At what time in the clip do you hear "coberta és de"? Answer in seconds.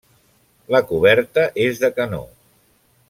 0.93-1.93